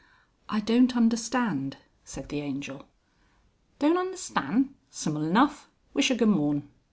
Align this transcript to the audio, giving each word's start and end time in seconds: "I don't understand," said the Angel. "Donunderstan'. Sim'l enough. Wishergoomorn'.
"I 0.49 0.61
don't 0.61 0.97
understand," 0.97 1.77
said 2.03 2.29
the 2.29 2.39
Angel. 2.41 2.87
"Donunderstan'. 3.77 4.69
Sim'l 4.89 5.21
enough. 5.25 5.69
Wishergoomorn'. 5.93 6.63